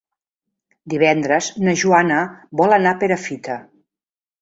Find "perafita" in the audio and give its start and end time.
3.07-3.63